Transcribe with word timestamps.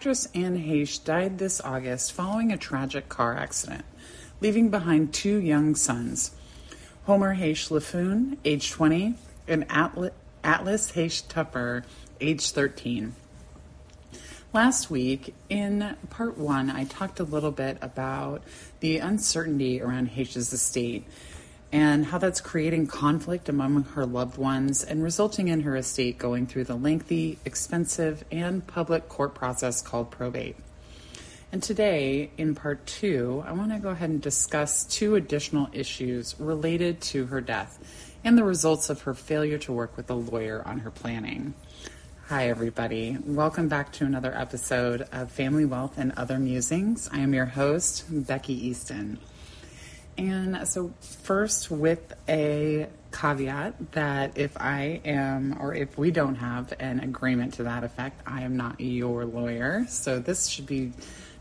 Actress 0.00 0.28
Anne 0.34 0.56
Heche 0.56 1.04
died 1.04 1.36
this 1.36 1.60
August 1.60 2.12
following 2.12 2.50
a 2.50 2.56
tragic 2.56 3.10
car 3.10 3.36
accident, 3.36 3.84
leaving 4.40 4.70
behind 4.70 5.12
two 5.12 5.36
young 5.36 5.74
sons 5.74 6.30
Homer 7.04 7.36
Heche 7.36 7.68
Laffoon, 7.68 8.38
age 8.42 8.70
20, 8.70 9.16
and 9.46 9.66
Atlas 9.68 10.92
Heche 10.92 11.28
Tupper, 11.28 11.84
age 12.18 12.50
13. 12.50 13.14
Last 14.54 14.90
week, 14.90 15.34
in 15.50 15.94
part 16.08 16.38
one, 16.38 16.70
I 16.70 16.84
talked 16.84 17.20
a 17.20 17.24
little 17.24 17.52
bit 17.52 17.76
about 17.82 18.42
the 18.80 18.96
uncertainty 18.96 19.82
around 19.82 20.12
Heche's 20.12 20.50
estate 20.50 21.06
and 21.72 22.06
how 22.06 22.18
that's 22.18 22.40
creating 22.40 22.86
conflict 22.86 23.48
among 23.48 23.84
her 23.84 24.04
loved 24.04 24.36
ones 24.36 24.82
and 24.82 25.02
resulting 25.02 25.48
in 25.48 25.60
her 25.60 25.76
estate 25.76 26.18
going 26.18 26.46
through 26.46 26.64
the 26.64 26.74
lengthy, 26.74 27.38
expensive, 27.44 28.24
and 28.32 28.66
public 28.66 29.08
court 29.08 29.34
process 29.34 29.80
called 29.80 30.10
probate. 30.10 30.56
And 31.52 31.62
today, 31.62 32.30
in 32.38 32.54
part 32.54 32.86
two, 32.86 33.42
I 33.46 33.52
want 33.52 33.72
to 33.72 33.78
go 33.78 33.88
ahead 33.88 34.10
and 34.10 34.22
discuss 34.22 34.84
two 34.84 35.16
additional 35.16 35.68
issues 35.72 36.36
related 36.38 37.00
to 37.02 37.26
her 37.26 37.40
death 37.40 37.78
and 38.22 38.36
the 38.36 38.44
results 38.44 38.90
of 38.90 39.02
her 39.02 39.14
failure 39.14 39.58
to 39.58 39.72
work 39.72 39.96
with 39.96 40.10
a 40.10 40.14
lawyer 40.14 40.62
on 40.66 40.80
her 40.80 40.90
planning. 40.90 41.54
Hi, 42.28 42.48
everybody. 42.48 43.16
Welcome 43.24 43.66
back 43.66 43.92
to 43.94 44.04
another 44.04 44.32
episode 44.32 45.02
of 45.10 45.32
Family 45.32 45.64
Wealth 45.64 45.98
and 45.98 46.12
Other 46.16 46.38
Musings. 46.38 47.08
I 47.12 47.18
am 47.18 47.34
your 47.34 47.46
host, 47.46 48.04
Becky 48.08 48.68
Easton. 48.68 49.18
And 50.18 50.68
so, 50.68 50.92
first, 51.00 51.70
with 51.70 52.12
a 52.28 52.88
caveat 53.12 53.92
that 53.92 54.38
if 54.38 54.56
I 54.56 55.00
am, 55.04 55.56
or 55.60 55.74
if 55.74 55.96
we 55.96 56.10
don't 56.10 56.36
have 56.36 56.72
an 56.78 57.00
agreement 57.00 57.54
to 57.54 57.64
that 57.64 57.84
effect, 57.84 58.20
I 58.26 58.42
am 58.42 58.56
not 58.56 58.80
your 58.80 59.24
lawyer. 59.24 59.86
So, 59.88 60.18
this 60.18 60.46
should 60.46 60.66
be 60.66 60.92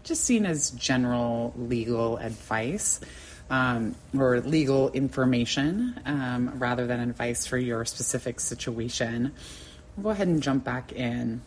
just 0.03 0.23
seen 0.23 0.45
as 0.45 0.71
general 0.71 1.53
legal 1.57 2.17
advice. 2.17 2.99
Um, 3.51 3.95
or 4.15 4.41
legal 4.41 4.91
information 4.91 5.99
um, 6.05 6.59
rather 6.59 6.85
than 6.85 6.99
advice 6.99 7.47
for 7.47 7.57
your 7.57 7.83
specific 7.83 8.39
situation. 8.39 9.33
We'll 9.95 10.03
go 10.03 10.09
ahead 10.11 10.27
and 10.27 10.39
jump 10.39 10.63
back 10.63 10.91
in. 10.91 11.41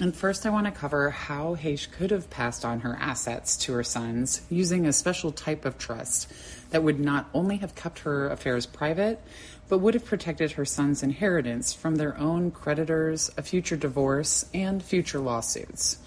And 0.00 0.14
first, 0.14 0.46
I 0.46 0.50
want 0.50 0.66
to 0.66 0.70
cover 0.70 1.10
how 1.10 1.56
Heche 1.56 1.90
could 1.90 2.12
have 2.12 2.30
passed 2.30 2.64
on 2.64 2.80
her 2.80 2.96
assets 3.00 3.56
to 3.58 3.72
her 3.72 3.82
sons 3.82 4.42
using 4.48 4.86
a 4.86 4.92
special 4.92 5.32
type 5.32 5.64
of 5.64 5.76
trust 5.76 6.32
that 6.70 6.84
would 6.84 7.00
not 7.00 7.28
only 7.34 7.56
have 7.56 7.74
kept 7.74 8.00
her 8.00 8.28
affairs 8.28 8.64
private, 8.64 9.20
but 9.68 9.78
would 9.78 9.94
have 9.94 10.04
protected 10.04 10.52
her 10.52 10.64
sons' 10.64 11.02
inheritance 11.02 11.72
from 11.72 11.96
their 11.96 12.16
own 12.16 12.52
creditors, 12.52 13.32
a 13.36 13.42
future 13.42 13.76
divorce, 13.76 14.48
and 14.54 14.84
future 14.84 15.18
lawsuits. 15.18 15.98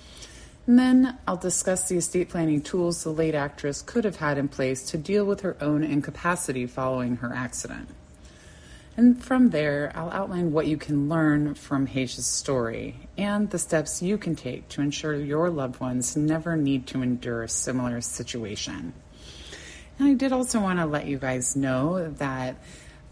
And 0.67 0.79
then 0.79 1.17
I'll 1.27 1.35
discuss 1.35 1.89
the 1.89 1.97
estate 1.97 2.29
planning 2.29 2.61
tools 2.61 3.03
the 3.03 3.09
late 3.09 3.35
actress 3.35 3.81
could 3.81 4.05
have 4.05 4.17
had 4.17 4.37
in 4.37 4.47
place 4.47 4.89
to 4.91 4.97
deal 4.97 5.25
with 5.25 5.41
her 5.41 5.57
own 5.59 5.83
incapacity 5.83 6.65
following 6.65 7.17
her 7.17 7.33
accident. 7.33 7.89
And 8.97 9.23
from 9.23 9.51
there, 9.51 9.91
I'll 9.95 10.11
outline 10.11 10.51
what 10.51 10.67
you 10.67 10.77
can 10.77 11.07
learn 11.07 11.55
from 11.55 11.87
Heche's 11.87 12.25
story 12.25 12.95
and 13.17 13.49
the 13.49 13.57
steps 13.57 14.01
you 14.01 14.17
can 14.17 14.35
take 14.35 14.67
to 14.69 14.81
ensure 14.81 15.15
your 15.15 15.49
loved 15.49 15.79
ones 15.79 16.17
never 16.17 16.57
need 16.57 16.87
to 16.87 17.01
endure 17.01 17.43
a 17.43 17.49
similar 17.49 18.01
situation. 18.01 18.93
And 19.97 20.09
I 20.09 20.13
did 20.13 20.33
also 20.33 20.59
want 20.59 20.79
to 20.79 20.85
let 20.85 21.05
you 21.05 21.17
guys 21.17 21.55
know 21.55 22.09
that 22.13 22.57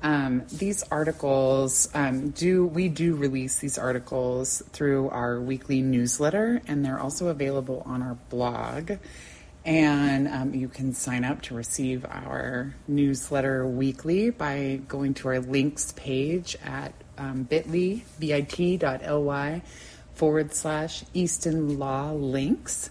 um, 0.02 0.44
these 0.52 0.84
articles 0.92 1.90
um, 1.94 2.30
do 2.30 2.66
we 2.66 2.88
do 2.88 3.16
release 3.16 3.60
these 3.60 3.78
articles 3.78 4.64
through 4.72 5.10
our 5.10 5.40
weekly 5.40 5.82
newsletter, 5.82 6.62
and 6.68 6.86
they're 6.86 7.00
also 7.00 7.28
available 7.28 7.84
on 7.86 8.02
our 8.02 8.16
blog. 8.30 8.94
And 9.66 10.28
um, 10.28 10.54
you 10.54 10.70
can 10.70 10.94
sign 10.94 11.26
up 11.26 11.42
to 11.44 11.54
receive 11.54 12.06
our 12.06 12.74
newsletter 12.88 13.68
weekly 13.68 14.30
by 14.30 14.82
going 14.88 15.14
to 15.16 15.28
our 15.28 15.40
links 15.40 15.92
page 15.92 16.56
at 16.64 16.94
um, 17.18 17.44
bit.ly, 17.44 18.04
bit.ly 18.20 19.62
forward 20.14 20.54
slash 20.54 21.04
Easton 21.14 21.78
Law 21.78 22.12
Links. 22.12 22.90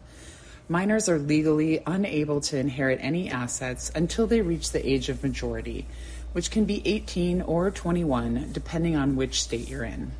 Minors 0.68 1.10
are 1.10 1.18
legally 1.18 1.82
unable 1.88 2.42
to 2.42 2.58
inherit 2.58 3.00
any 3.02 3.30
assets 3.30 3.92
until 3.96 4.28
they 4.28 4.42
reach 4.42 4.72
the 4.72 4.88
age 4.88 5.10
of 5.10 5.24
majority 5.24 5.88
which 6.34 6.52
can 6.52 6.66
be 6.66 6.82
18 6.86 7.42
or 7.42 7.72
21, 7.72 8.50
depending 8.52 8.96
on 8.96 9.16
which 9.16 9.42
state 9.42 9.68
you're 9.68 9.84
in. 9.84 10.12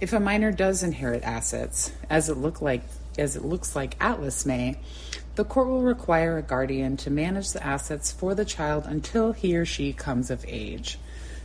If 0.00 0.12
a 0.12 0.20
minor 0.20 0.52
does 0.52 0.82
inherit 0.82 1.22
assets, 1.24 1.90
as 2.10 2.28
it 2.28 2.36
look 2.36 2.60
like 2.60 2.82
as 3.18 3.34
it 3.34 3.44
looks 3.44 3.74
like 3.74 3.96
Atlas 3.98 4.44
may, 4.44 4.76
the 5.36 5.44
court 5.44 5.68
will 5.68 5.80
require 5.80 6.36
a 6.36 6.42
guardian 6.42 6.98
to 6.98 7.10
manage 7.10 7.52
the 7.52 7.66
assets 7.66 8.12
for 8.12 8.34
the 8.34 8.44
child 8.44 8.84
until 8.86 9.32
he 9.32 9.56
or 9.56 9.64
she 9.64 9.94
comes 9.94 10.30
of 10.30 10.44
age. 10.46 10.98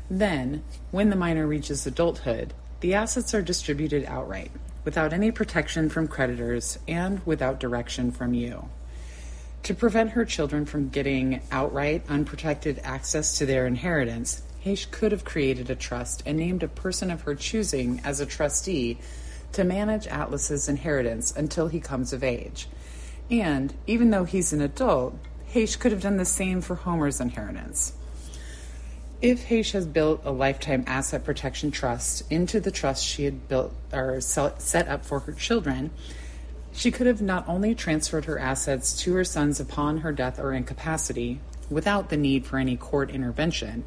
Then, 0.10 0.64
when 0.92 1.10
the 1.10 1.16
minor 1.16 1.48
reaches 1.48 1.88
adulthood, 1.88 2.54
the 2.82 2.96
assets 2.96 3.34
are 3.34 3.42
distributed 3.42 4.06
outright, 4.06 4.52
without 4.84 5.14
any 5.14 5.32
protection 5.32 5.90
from 5.90 6.08
creditors 6.08 6.78
and 6.88 7.26
without 7.26 7.60
direction 7.60 8.12
from 8.12 8.34
you. 8.34 8.68
To 9.64 9.76
prevent 9.76 10.12
her 10.12 10.26
children 10.26 10.66
from 10.66 10.90
getting 10.90 11.42
outright 11.52 12.04
unprotected 12.10 12.82
access 12.84 13.38
to 13.38 13.46
their 13.46 13.68
inheritance, 13.68 14.42
Heche 14.66 14.90
could 14.90 15.12
have 15.12 15.24
created 15.24 15.70
a 15.70 15.76
trust 15.76 16.24
and 16.26 16.38
named 16.38 16.64
a 16.64 16.68
person 16.68 17.12
of 17.12 17.22
her 17.22 17.36
choosing 17.36 18.02
as 18.04 18.20
a 18.20 18.26
trustee 18.26 18.98
to 19.54 19.64
manage 19.64 20.08
Atlas's 20.08 20.68
inheritance 20.68 21.32
until 21.36 21.68
he 21.68 21.80
comes 21.80 22.14
of 22.14 22.24
age. 22.24 22.68
And 23.30 23.74
even 23.86 24.10
though 24.10 24.24
he's 24.24 24.54
an 24.54 24.62
adult, 24.62 25.16
Heche 25.54 25.80
could 25.80 25.92
have 25.92 26.02
done 26.02 26.18
the 26.18 26.26
same 26.26 26.62
for 26.62 26.76
Homer's 26.76 27.22
inheritance. 27.22 27.94
If 29.22 29.50
Heche 29.50 29.74
has 29.74 29.86
built 29.86 30.22
a 30.26 30.32
lifetime 30.32 30.84
asset 30.88 31.24
protection 31.24 31.70
trust 31.70 32.24
into 32.32 32.60
the 32.60 32.72
trust 32.72 33.06
she 33.06 33.26
had 33.26 33.48
built 33.48 33.72
or 33.94 34.20
set 34.20 34.88
up 34.88 35.06
for 35.06 35.20
her 35.20 35.34
children, 35.34 35.92
she 36.72 36.90
could 36.90 37.06
have 37.06 37.22
not 37.22 37.48
only 37.48 37.76
transferred 37.76 38.26
her 38.26 38.40
assets 38.40 38.98
to 39.04 39.14
her 39.14 39.24
sons 39.24 39.60
upon 39.60 40.00
her 40.00 40.12
death 40.12 40.40
or 40.40 40.54
incapacity 40.54 41.40
without 41.70 42.10
the 42.10 42.18
need 42.18 42.48
for 42.48 42.58
any 42.58 42.76
court 42.76 43.12
intervention, 43.12 43.86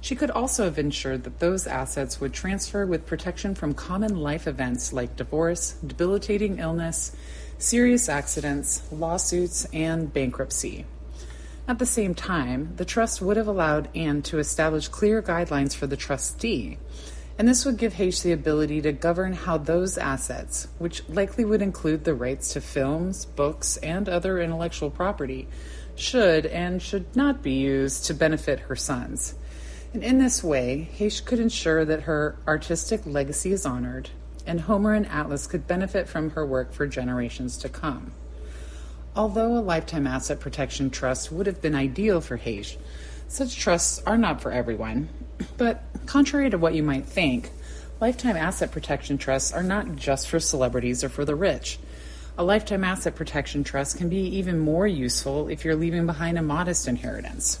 she 0.00 0.14
could 0.14 0.30
also 0.30 0.62
have 0.64 0.78
ensured 0.78 1.24
that 1.24 1.40
those 1.40 1.66
assets 1.66 2.20
would 2.20 2.32
transfer 2.32 2.86
with 2.86 3.04
protection 3.04 3.56
from 3.56 3.74
common 3.74 4.16
life 4.16 4.46
events 4.46 4.92
like 4.92 5.16
divorce, 5.16 5.72
debilitating 5.84 6.60
illness, 6.60 7.16
serious 7.58 8.08
accidents, 8.08 8.82
lawsuits, 8.92 9.64
and 9.72 10.12
bankruptcy. 10.12 10.86
At 11.68 11.78
the 11.78 11.86
same 11.86 12.14
time, 12.14 12.74
the 12.76 12.84
trust 12.84 13.22
would 13.22 13.36
have 13.36 13.46
allowed 13.46 13.88
Anne 13.94 14.22
to 14.22 14.38
establish 14.38 14.88
clear 14.88 15.22
guidelines 15.22 15.76
for 15.76 15.86
the 15.86 15.96
trustee 15.96 16.78
and 17.38 17.46
this 17.46 17.64
would 17.64 17.76
give 17.76 17.94
Heche 17.94 18.24
the 18.24 18.32
ability 18.32 18.82
to 18.82 18.92
govern 18.92 19.32
how 19.32 19.58
those 19.58 19.96
assets, 19.96 20.66
which 20.78 21.08
likely 21.08 21.44
would 21.44 21.62
include 21.62 22.02
the 22.02 22.14
rights 22.14 22.52
to 22.54 22.60
films, 22.60 23.26
books, 23.26 23.76
and 23.76 24.08
other 24.08 24.40
intellectual 24.40 24.90
property, 24.90 25.46
should 25.94 26.46
and 26.46 26.82
should 26.82 27.14
not 27.14 27.40
be 27.40 27.52
used 27.52 28.06
to 28.06 28.14
benefit 28.14 28.58
her 28.58 28.74
sons. 28.74 29.36
And 29.94 30.02
in 30.02 30.18
this 30.18 30.42
way, 30.42 30.90
Heche 30.98 31.24
could 31.24 31.38
ensure 31.38 31.84
that 31.84 32.02
her 32.02 32.36
artistic 32.48 33.06
legacy 33.06 33.52
is 33.52 33.64
honored, 33.64 34.10
and 34.44 34.62
Homer 34.62 34.92
and 34.92 35.06
Atlas 35.06 35.46
could 35.46 35.68
benefit 35.68 36.08
from 36.08 36.30
her 36.30 36.44
work 36.44 36.72
for 36.72 36.88
generations 36.88 37.56
to 37.58 37.68
come. 37.68 38.10
Although 39.18 39.58
a 39.58 39.60
lifetime 39.60 40.06
asset 40.06 40.38
protection 40.38 40.90
trust 40.90 41.32
would 41.32 41.48
have 41.48 41.60
been 41.60 41.74
ideal 41.74 42.20
for 42.20 42.38
Heche, 42.38 42.76
such 43.26 43.58
trusts 43.58 44.00
are 44.06 44.16
not 44.16 44.40
for 44.40 44.52
everyone, 44.52 45.08
but 45.56 45.82
contrary 46.06 46.48
to 46.50 46.56
what 46.56 46.76
you 46.76 46.84
might 46.84 47.04
think, 47.04 47.50
lifetime 48.00 48.36
asset 48.36 48.70
protection 48.70 49.18
trusts 49.18 49.52
are 49.52 49.64
not 49.64 49.96
just 49.96 50.28
for 50.28 50.38
celebrities 50.38 51.02
or 51.02 51.08
for 51.08 51.24
the 51.24 51.34
rich. 51.34 51.80
A 52.38 52.44
lifetime 52.44 52.84
asset 52.84 53.16
protection 53.16 53.64
trust 53.64 53.98
can 53.98 54.08
be 54.08 54.20
even 54.36 54.60
more 54.60 54.86
useful 54.86 55.48
if 55.48 55.64
you're 55.64 55.74
leaving 55.74 56.06
behind 56.06 56.38
a 56.38 56.42
modest 56.42 56.86
inheritance. 56.86 57.58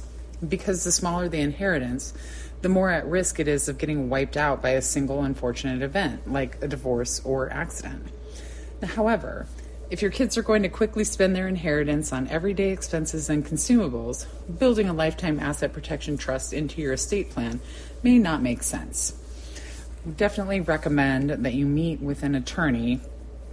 Because 0.48 0.84
the 0.84 0.92
smaller 0.92 1.28
the 1.28 1.40
inheritance, 1.40 2.14
the 2.62 2.68
more 2.68 2.88
at 2.88 3.04
risk 3.04 3.40
it 3.40 3.48
is 3.48 3.68
of 3.68 3.78
getting 3.78 4.08
wiped 4.08 4.36
out 4.36 4.62
by 4.62 4.70
a 4.70 4.80
single 4.80 5.24
unfortunate 5.24 5.82
event, 5.82 6.32
like 6.32 6.62
a 6.62 6.68
divorce 6.68 7.20
or 7.24 7.50
accident. 7.50 8.06
However, 8.80 9.48
If 9.90 10.02
your 10.02 10.10
kids 10.10 10.36
are 10.36 10.42
going 10.42 10.64
to 10.64 10.68
quickly 10.68 11.02
spend 11.02 11.34
their 11.34 11.48
inheritance 11.48 12.12
on 12.12 12.28
everyday 12.28 12.72
expenses 12.72 13.30
and 13.30 13.44
consumables, 13.44 14.26
building 14.58 14.86
a 14.86 14.92
lifetime 14.92 15.40
asset 15.40 15.72
protection 15.72 16.18
trust 16.18 16.52
into 16.52 16.82
your 16.82 16.92
estate 16.92 17.30
plan 17.30 17.60
may 18.02 18.18
not 18.18 18.42
make 18.42 18.62
sense. 18.62 19.14
We 20.04 20.12
definitely 20.12 20.60
recommend 20.60 21.30
that 21.30 21.54
you 21.54 21.64
meet 21.64 22.00
with 22.00 22.22
an 22.22 22.34
attorney, 22.34 23.00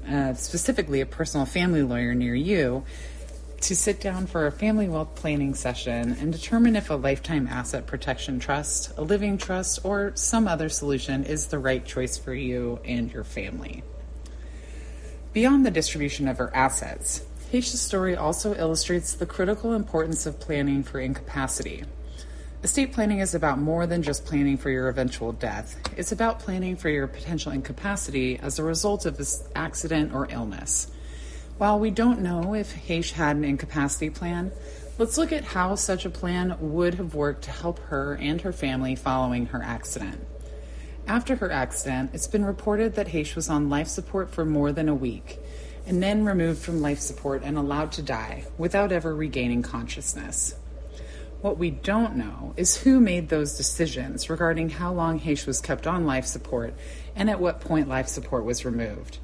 uh, 0.10 0.34
specifically 0.34 1.00
a 1.00 1.06
personal 1.06 1.46
family 1.46 1.84
lawyer 1.84 2.14
near 2.14 2.36
you, 2.36 2.84
to 3.62 3.74
sit 3.74 4.02
down 4.02 4.28
for 4.28 4.46
a 4.46 4.52
family 4.52 4.90
wealth 4.90 5.16
planning 5.16 5.56
session 5.56 6.18
and 6.20 6.34
determine 6.34 6.76
if 6.76 6.90
a 6.90 6.96
lifetime 6.96 7.48
asset 7.48 7.88
protection 7.88 8.40
trust, 8.40 8.92
a 8.98 9.02
living 9.02 9.38
trust, 9.38 9.80
or 9.86 10.12
some 10.16 10.50
other 10.50 10.68
solution 10.68 11.24
is 11.24 11.48
the 11.48 11.60
right 11.60 11.86
choice 11.86 12.18
for 12.18 12.34
you 12.34 12.78
and 12.84 13.14
your 13.14 13.24
family. 13.24 13.84
Beyond 15.36 15.66
the 15.66 15.72
distribution 15.72 16.30
of 16.30 16.38
her 16.38 16.50
assets, 16.56 17.22
Heche's 17.52 17.82
story 17.82 18.16
also 18.16 18.56
illustrates 18.56 19.16
the 19.16 19.26
critical 19.26 19.74
importance 19.74 20.26
of 20.26 20.40
planning 20.40 20.82
for 20.82 20.98
incapacity. 20.98 21.84
Estate 22.64 22.94
planning 22.94 23.20
is 23.20 23.36
about 23.36 23.60
more 23.60 23.86
than 23.86 24.02
just 24.02 24.26
planning 24.26 24.56
for 24.56 24.70
your 24.70 24.88
eventual 24.88 25.34
death. 25.34 25.78
It's 25.98 26.14
about 26.14 26.40
planning 26.40 26.78
for 26.78 26.88
your 26.88 27.08
potential 27.08 27.52
incapacity 27.52 28.40
as 28.40 28.60
a 28.60 28.64
result 28.64 29.06
of 29.06 29.18
this 29.18 29.46
accident 29.58 30.14
or 30.14 30.32
illness. 30.32 30.90
While 31.58 31.80
we 31.80 31.92
don't 31.92 32.22
know 32.22 32.56
if 32.56 32.74
Heche 32.74 33.12
had 33.12 33.36
an 33.36 33.44
incapacity 33.44 34.12
plan, 34.12 34.54
let's 34.98 35.18
look 35.18 35.34
at 35.34 35.44
how 35.44 35.76
such 35.76 36.06
a 36.06 36.10
plan 36.10 36.56
would 36.62 36.94
have 36.94 37.14
worked 37.14 37.44
to 37.44 37.52
help 37.52 37.80
her 37.80 38.16
and 38.22 38.40
her 38.40 38.54
family 38.54 38.96
following 38.96 39.48
her 39.48 39.62
accident. 39.62 40.26
After 41.08 41.36
her 41.36 41.52
accident, 41.52 42.12
it's 42.14 42.26
been 42.26 42.44
reported 42.44 42.96
that 42.96 43.08
Heche 43.08 43.36
was 43.36 43.48
on 43.48 43.70
life 43.70 43.88
support 43.88 44.32
for 44.32 44.44
more 44.44 44.72
than 44.72 44.90
a 44.90 44.96
week 44.96 45.40
and 45.86 46.02
then 46.02 46.26
removed 46.26 46.64
from 46.64 46.82
life 46.82 47.00
support 47.00 47.44
and 47.44 47.58
allowed 47.58 47.92
to 47.94 48.02
die 48.02 48.46
without 48.58 48.92
ever 48.92 49.16
regaining 49.16 49.62
consciousness. 49.62 50.56
What 51.42 51.60
we 51.60 51.70
don't 51.70 52.16
know 52.16 52.56
is 52.58 52.76
who 52.76 53.00
made 53.00 53.30
those 53.30 53.56
decisions 53.56 54.32
regarding 54.32 54.70
how 54.70 54.94
long 54.94 55.20
Heche 55.20 55.46
was 55.46 55.62
kept 55.62 55.86
on 55.86 56.08
life 56.08 56.26
support 56.26 56.74
and 57.16 57.30
at 57.30 57.40
what 57.40 57.62
point 57.62 57.88
life 57.88 58.08
support 58.08 58.44
was 58.44 58.66
removed. 58.66 59.20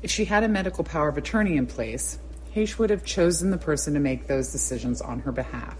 If 0.00 0.10
she 0.10 0.24
had 0.24 0.44
a 0.44 0.48
medical 0.48 0.82
power 0.82 1.08
of 1.08 1.18
attorney 1.18 1.58
in 1.58 1.66
place, 1.66 2.18
Heche 2.54 2.78
would 2.78 2.88
have 2.88 3.04
chosen 3.04 3.50
the 3.50 3.58
person 3.58 3.92
to 3.92 4.00
make 4.00 4.28
those 4.28 4.50
decisions 4.50 5.02
on 5.02 5.20
her 5.20 5.32
behalf. 5.32 5.76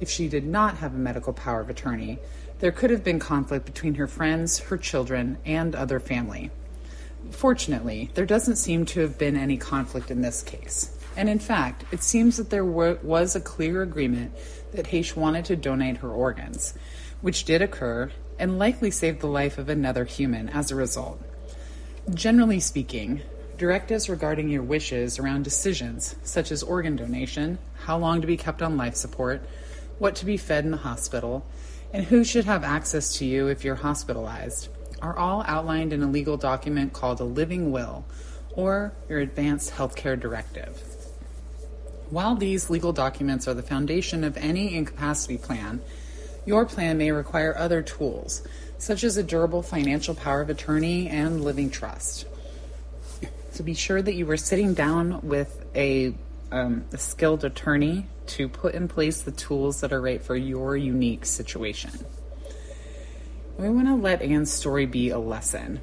If 0.00 0.08
she 0.08 0.28
did 0.28 0.46
not 0.46 0.78
have 0.78 0.94
a 0.94 0.98
medical 0.98 1.32
power 1.32 1.60
of 1.60 1.70
attorney, 1.70 2.18
there 2.60 2.72
could 2.72 2.90
have 2.90 3.04
been 3.04 3.18
conflict 3.18 3.66
between 3.66 3.94
her 3.94 4.06
friends, 4.06 4.58
her 4.58 4.76
children, 4.76 5.38
and 5.44 5.74
other 5.74 6.00
family. 6.00 6.50
Fortunately, 7.30 8.10
there 8.14 8.26
doesn't 8.26 8.56
seem 8.56 8.84
to 8.86 9.00
have 9.00 9.18
been 9.18 9.36
any 9.36 9.56
conflict 9.56 10.10
in 10.10 10.22
this 10.22 10.42
case. 10.42 10.96
And 11.16 11.28
in 11.28 11.40
fact, 11.40 11.84
it 11.92 12.02
seems 12.02 12.36
that 12.36 12.50
there 12.50 12.64
was 12.64 13.34
a 13.34 13.40
clear 13.40 13.82
agreement 13.82 14.32
that 14.72 14.86
Heche 14.86 15.16
wanted 15.16 15.44
to 15.46 15.56
donate 15.56 15.98
her 15.98 16.10
organs, 16.10 16.74
which 17.20 17.44
did 17.44 17.60
occur 17.60 18.12
and 18.38 18.58
likely 18.58 18.92
saved 18.92 19.20
the 19.20 19.26
life 19.26 19.58
of 19.58 19.68
another 19.68 20.04
human 20.04 20.48
as 20.48 20.70
a 20.70 20.76
result. 20.76 21.20
Generally 22.14 22.60
speaking, 22.60 23.22
directives 23.56 24.08
regarding 24.08 24.48
your 24.48 24.62
wishes 24.62 25.18
around 25.18 25.42
decisions 25.42 26.14
such 26.22 26.52
as 26.52 26.62
organ 26.62 26.94
donation, 26.94 27.58
how 27.80 27.98
long 27.98 28.20
to 28.20 28.26
be 28.26 28.36
kept 28.36 28.62
on 28.62 28.76
life 28.76 28.94
support, 28.94 29.42
what 29.98 30.16
to 30.16 30.26
be 30.26 30.36
fed 30.36 30.64
in 30.64 30.70
the 30.70 30.76
hospital, 30.78 31.46
and 31.92 32.04
who 32.04 32.24
should 32.24 32.44
have 32.44 32.64
access 32.64 33.16
to 33.18 33.24
you 33.24 33.48
if 33.48 33.64
you're 33.64 33.74
hospitalized 33.74 34.68
are 35.00 35.16
all 35.16 35.44
outlined 35.46 35.92
in 35.92 36.02
a 36.02 36.10
legal 36.10 36.36
document 36.36 36.92
called 36.92 37.20
a 37.20 37.24
living 37.24 37.70
will 37.70 38.04
or 38.54 38.92
your 39.08 39.20
advanced 39.20 39.72
healthcare 39.72 40.18
directive. 40.18 40.82
While 42.10 42.34
these 42.34 42.68
legal 42.68 42.92
documents 42.92 43.46
are 43.46 43.54
the 43.54 43.62
foundation 43.62 44.24
of 44.24 44.36
any 44.36 44.74
incapacity 44.74 45.38
plan, 45.38 45.80
your 46.46 46.64
plan 46.66 46.98
may 46.98 47.12
require 47.12 47.56
other 47.56 47.82
tools, 47.82 48.42
such 48.78 49.04
as 49.04 49.16
a 49.16 49.22
durable 49.22 49.62
financial 49.62 50.14
power 50.14 50.40
of 50.40 50.50
attorney 50.50 51.08
and 51.08 51.44
living 51.44 51.70
trust 51.70 52.26
So 53.58 53.64
be 53.64 53.74
sure 53.74 54.00
that 54.00 54.14
you 54.14 54.30
are 54.30 54.36
sitting 54.36 54.74
down 54.74 55.20
with 55.26 55.64
a, 55.74 56.14
um, 56.50 56.84
a 56.92 56.98
skilled 56.98 57.44
attorney 57.44 58.06
to 58.26 58.48
put 58.48 58.74
in 58.74 58.88
place 58.88 59.22
the 59.22 59.30
tools 59.32 59.80
that 59.80 59.92
are 59.92 60.00
right 60.00 60.22
for 60.22 60.36
your 60.36 60.76
unique 60.76 61.24
situation. 61.26 61.90
We 63.58 63.68
want 63.68 63.88
to 63.88 63.94
let 63.94 64.22
Anne's 64.22 64.52
story 64.52 64.86
be 64.86 65.10
a 65.10 65.18
lesson. 65.18 65.80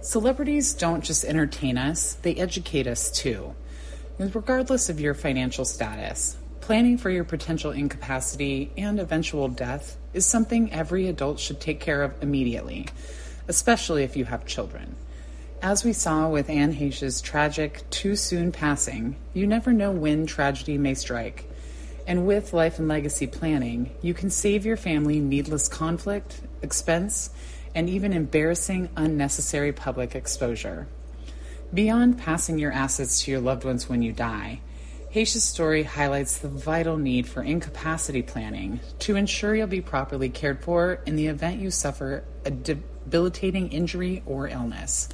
Celebrities 0.00 0.74
don't 0.74 1.02
just 1.02 1.24
entertain 1.24 1.76
us, 1.76 2.14
they 2.14 2.36
educate 2.36 2.86
us 2.86 3.10
too. 3.10 3.54
Regardless 4.18 4.88
of 4.88 5.00
your 5.00 5.14
financial 5.14 5.64
status, 5.64 6.36
planning 6.60 6.96
for 6.96 7.10
your 7.10 7.24
potential 7.24 7.72
incapacity 7.72 8.70
and 8.76 9.00
eventual 9.00 9.48
death 9.48 9.96
is 10.14 10.24
something 10.24 10.72
every 10.72 11.08
adult 11.08 11.38
should 11.40 11.60
take 11.60 11.80
care 11.80 12.02
of 12.02 12.22
immediately, 12.22 12.86
especially 13.48 14.04
if 14.04 14.16
you 14.16 14.24
have 14.24 14.46
children. 14.46 14.96
As 15.62 15.84
we 15.84 15.94
saw 15.94 16.28
with 16.28 16.50
Anne 16.50 16.72
Heche's 16.72 17.22
tragic, 17.22 17.88
too 17.88 18.14
soon 18.14 18.52
passing, 18.52 19.16
you 19.32 19.46
never 19.46 19.72
know 19.72 19.90
when 19.90 20.26
tragedy 20.26 20.76
may 20.76 20.94
strike. 20.94 21.50
And 22.06 22.26
with 22.26 22.52
life 22.52 22.78
and 22.78 22.86
legacy 22.86 23.26
planning, 23.26 23.90
you 24.02 24.12
can 24.12 24.30
save 24.30 24.66
your 24.66 24.76
family 24.76 25.18
needless 25.18 25.66
conflict, 25.66 26.42
expense, 26.62 27.30
and 27.74 27.88
even 27.88 28.12
embarrassing, 28.12 28.90
unnecessary 28.96 29.72
public 29.72 30.14
exposure. 30.14 30.86
Beyond 31.72 32.18
passing 32.18 32.58
your 32.58 32.70
assets 32.70 33.22
to 33.22 33.30
your 33.30 33.40
loved 33.40 33.64
ones 33.64 33.88
when 33.88 34.02
you 34.02 34.12
die, 34.12 34.60
Heche's 35.08 35.42
story 35.42 35.84
highlights 35.84 36.36
the 36.38 36.48
vital 36.48 36.98
need 36.98 37.26
for 37.26 37.42
incapacity 37.42 38.22
planning 38.22 38.80
to 39.00 39.16
ensure 39.16 39.56
you'll 39.56 39.66
be 39.66 39.80
properly 39.80 40.28
cared 40.28 40.62
for 40.62 41.00
in 41.06 41.16
the 41.16 41.28
event 41.28 41.60
you 41.60 41.70
suffer 41.70 42.24
a 42.44 42.50
debilitating 42.50 43.72
injury 43.72 44.22
or 44.26 44.46
illness. 44.46 45.08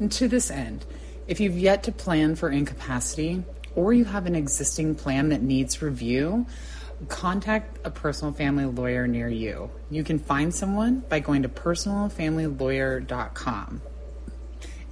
And 0.00 0.10
to 0.12 0.26
this 0.26 0.50
end, 0.50 0.86
if 1.28 1.38
you've 1.38 1.58
yet 1.58 1.84
to 1.84 1.92
plan 1.92 2.34
for 2.34 2.50
incapacity 2.50 3.44
or 3.76 3.92
you 3.92 4.06
have 4.06 4.26
an 4.26 4.34
existing 4.34 4.96
plan 4.96 5.28
that 5.28 5.42
needs 5.42 5.80
review, 5.80 6.46
contact 7.08 7.78
a 7.84 7.90
personal 7.90 8.32
family 8.32 8.64
lawyer 8.64 9.06
near 9.06 9.28
you. 9.28 9.70
You 9.90 10.02
can 10.02 10.18
find 10.18 10.54
someone 10.54 11.00
by 11.08 11.20
going 11.20 11.42
to 11.42 11.48
personalfamilylawyer.com. 11.48 13.82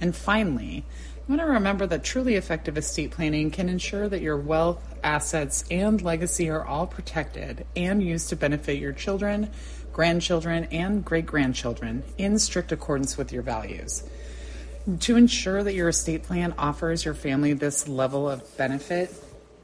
And 0.01 0.15
finally, 0.15 0.75
you 0.75 0.83
want 1.27 1.41
to 1.41 1.45
remember 1.45 1.85
that 1.87 2.03
truly 2.03 2.35
effective 2.35 2.77
estate 2.77 3.11
planning 3.11 3.51
can 3.51 3.67
ensure 3.67 4.07
that 4.09 4.21
your 4.21 4.37
wealth, 4.37 4.81
assets, 5.03 5.65
and 5.69 6.01
legacy 6.01 6.49
are 6.49 6.65
all 6.65 6.87
protected 6.87 7.65
and 7.75 8.01
used 8.01 8.29
to 8.29 8.35
benefit 8.35 8.79
your 8.79 8.93
children, 8.93 9.51
grandchildren, 9.91 10.65
and 10.71 11.03
great 11.03 11.25
grandchildren 11.25 12.03
in 12.17 12.39
strict 12.39 12.71
accordance 12.71 13.17
with 13.17 13.33
your 13.33 13.43
values. 13.43 14.03
To 15.01 15.15
ensure 15.15 15.63
that 15.63 15.73
your 15.73 15.89
estate 15.89 16.23
plan 16.23 16.53
offers 16.57 17.05
your 17.05 17.13
family 17.13 17.53
this 17.53 17.87
level 17.87 18.29
of 18.29 18.57
benefit, 18.57 19.13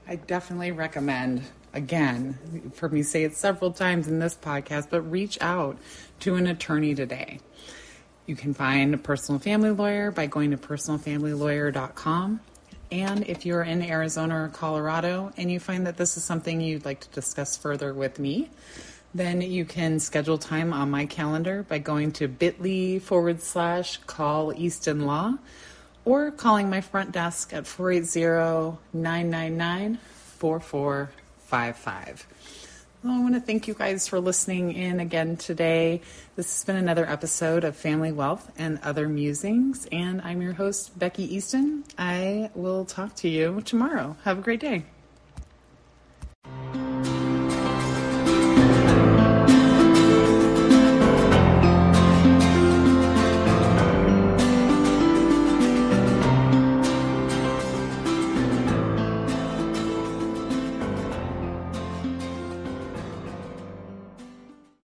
I 0.07 0.17
definitely 0.17 0.71
recommend, 0.71 1.41
again, 1.73 2.71
for 2.75 2.89
me 2.89 3.01
say 3.01 3.23
it 3.23 3.35
several 3.35 3.71
times 3.71 4.07
in 4.07 4.19
this 4.19 4.35
podcast, 4.35 4.89
but 4.91 5.01
reach 5.01 5.37
out 5.41 5.77
to 6.19 6.35
an 6.35 6.47
attorney 6.47 6.93
today. 6.93 7.39
You 8.27 8.35
can 8.35 8.53
find 8.53 8.93
a 8.93 8.97
personal 8.97 9.39
family 9.39 9.71
lawyer 9.71 10.11
by 10.11 10.27
going 10.27 10.51
to 10.51 10.57
personalfamilylawyer.com. 10.57 12.39
And 12.91 13.27
if 13.27 13.45
you're 13.45 13.63
in 13.63 13.81
Arizona 13.81 14.43
or 14.43 14.49
Colorado 14.49 15.31
and 15.37 15.51
you 15.51 15.59
find 15.59 15.87
that 15.87 15.97
this 15.97 16.17
is 16.17 16.23
something 16.23 16.61
you'd 16.61 16.85
like 16.85 16.99
to 16.99 17.09
discuss 17.09 17.57
further 17.57 17.93
with 17.93 18.19
me, 18.19 18.49
then 19.15 19.41
you 19.41 19.63
can 19.63 19.99
schedule 19.99 20.37
time 20.37 20.73
on 20.73 20.91
my 20.91 21.05
calendar 21.05 21.63
by 21.63 21.79
going 21.79 22.11
to 22.11 22.27
bit.ly 22.27 22.99
forward 22.99 23.41
slash 23.41 23.95
call 24.05 24.53
Easton 24.53 25.05
Law 25.05 25.35
or 26.03 26.31
calling 26.31 26.69
my 26.69 26.81
front 26.81 27.13
desk 27.13 27.53
at 27.53 27.65
480 27.65 28.77
999 28.93 29.99
4455. 30.37 32.27
I 33.05 33.19
want 33.21 33.35
to 33.35 33.39
thank 33.39 33.67
you 33.67 33.75
guys 33.75 34.07
for 34.07 34.19
listening 34.19 34.73
in 34.73 34.99
again 34.99 35.37
today. 35.37 36.01
This 36.35 36.51
has 36.53 36.65
been 36.65 36.75
another 36.75 37.07
episode 37.07 37.63
of 37.63 37.77
Family 37.77 38.11
Wealth 38.11 38.51
and 38.57 38.79
Other 38.81 39.07
Musings, 39.07 39.87
and 39.91 40.21
I'm 40.23 40.41
your 40.41 40.53
host, 40.53 40.97
Becky 40.97 41.35
Easton. 41.35 41.83
I 41.99 42.49
will 42.55 42.83
talk 42.83 43.15
to 43.17 43.29
you 43.29 43.61
tomorrow. 43.63 44.17
Have 44.23 44.39
a 44.39 44.41
great 44.41 44.59
day. 44.59 44.85